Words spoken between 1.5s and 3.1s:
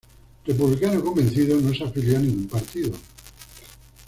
no se afilió a ningún partido.